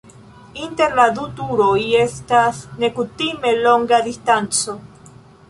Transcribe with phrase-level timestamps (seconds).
[0.67, 4.77] Inter la du turoj estas nekutime longa distanco.